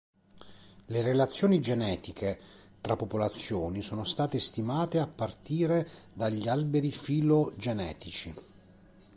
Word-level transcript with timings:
Le 0.87 0.99
relazioni 1.03 1.59
genetiche 1.61 2.39
tra 2.81 2.95
popolazioni 2.95 3.83
sono 3.83 4.03
state 4.03 4.39
stimate 4.39 4.97
a 4.97 5.05
partire 5.05 5.87
dagli 6.15 6.47
alberi 6.47 6.89
filogenetici. 6.91 8.33